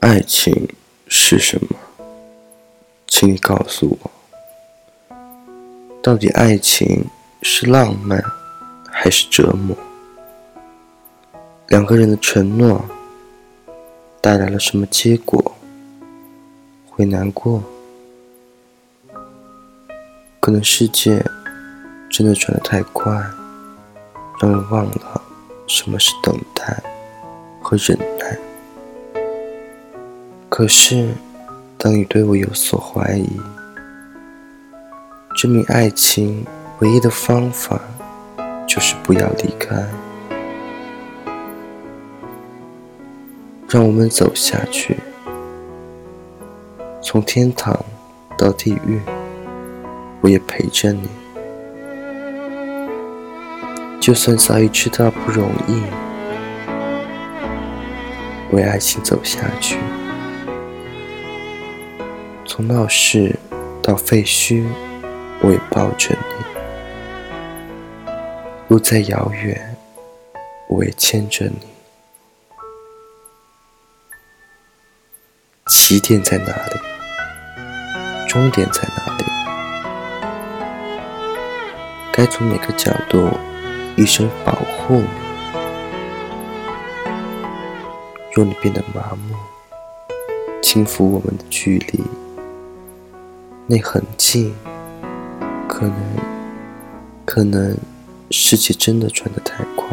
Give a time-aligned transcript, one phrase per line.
[0.00, 0.66] 爱情
[1.08, 1.76] 是什么？
[3.06, 4.10] 请你告诉我，
[6.02, 7.04] 到底爱情
[7.42, 8.24] 是浪漫
[8.88, 9.76] 还是折磨？
[11.68, 12.82] 两个人的承诺
[14.22, 15.54] 带来了什么结果？
[16.88, 17.62] 会难过？
[20.40, 21.22] 可能世界
[22.08, 23.12] 真的转得太快，
[24.40, 25.22] 让人忘了
[25.66, 26.82] 什么是等待
[27.60, 28.38] 和忍耐。
[30.60, 31.08] 可是，
[31.78, 33.40] 当你对我有所怀疑，
[35.34, 36.44] 证明爱情
[36.80, 37.80] 唯一的方法
[38.66, 39.82] 就是不要离开。
[43.70, 44.98] 让我们走下去，
[47.00, 47.82] 从天堂
[48.36, 49.00] 到地狱，
[50.20, 51.08] 我也陪着你。
[53.98, 55.80] 就算早已知道不容易，
[58.54, 59.78] 为爱情走下去。
[62.52, 63.38] 从闹市
[63.80, 64.66] 到废墟，
[65.40, 66.44] 我也抱着你；
[68.66, 69.76] 路再遥远，
[70.68, 71.60] 我也牵着你。
[75.68, 76.80] 起点在哪里？
[78.28, 79.24] 终点在哪里？
[82.12, 83.30] 该从哪个角度
[83.96, 85.06] 一生保护你？
[88.32, 89.36] 若你变得麻木，
[90.60, 92.02] 轻抚我们的距离。
[93.70, 94.52] 那痕迹，
[95.68, 95.94] 可能，
[97.24, 97.78] 可能，
[98.28, 99.86] 世界真的转得太快，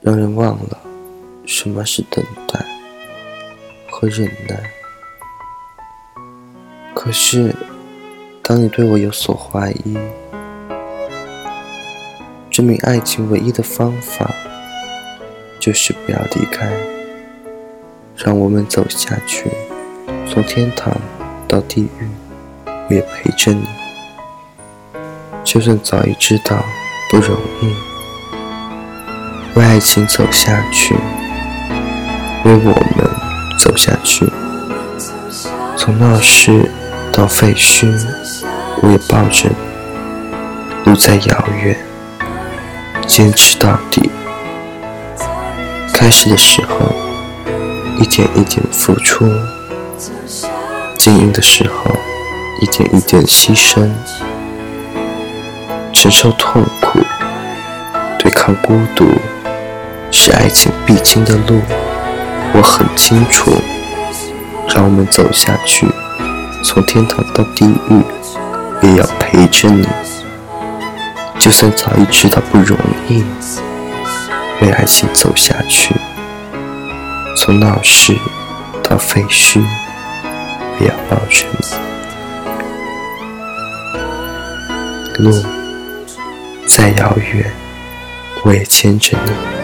[0.00, 0.78] 让人忘了
[1.44, 2.64] 什么是等待
[3.90, 4.70] 和忍耐。
[6.94, 7.52] 可是，
[8.40, 9.98] 当你对我有所怀疑，
[12.48, 14.32] 证明爱情唯一的方法
[15.58, 16.70] 就是不要离开，
[18.14, 19.50] 让我们走下去。
[20.30, 20.92] 从天堂
[21.48, 22.08] 到地狱，
[22.66, 23.66] 我也陪着你。
[25.42, 26.62] 就算早已知道
[27.10, 27.74] 不容易，
[29.58, 30.94] 为爱情走下去，
[32.44, 33.10] 为我们
[33.58, 34.30] 走下去。
[35.76, 36.70] 从闹市
[37.10, 37.90] 到废墟，
[38.82, 39.56] 我也抱着你。
[40.84, 41.76] 路再遥远，
[43.06, 44.10] 坚持到底。
[45.94, 46.94] 开始的时候，
[47.98, 49.26] 一点一点付出。
[50.96, 51.90] 经营的时候，
[52.60, 53.90] 一点一点牺牲，
[55.92, 57.00] 承受痛苦，
[58.18, 59.06] 对抗孤独，
[60.10, 61.60] 是爱情必经的路。
[62.54, 63.50] 我很清楚，
[64.68, 65.86] 让我们走下去，
[66.64, 68.02] 从天堂到地狱，
[68.82, 69.86] 也要陪着你。
[71.38, 72.76] 就算早已知道不容
[73.08, 73.24] 易，
[74.60, 75.94] 为爱情走下去，
[77.36, 78.16] 从闹市
[78.82, 79.62] 到废墟。
[80.78, 81.44] 不要抱着
[85.18, 85.44] 你，路
[86.68, 87.52] 再遥远，
[88.44, 89.57] 我也牵着你。